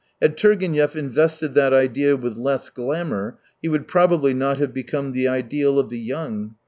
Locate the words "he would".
3.61-3.87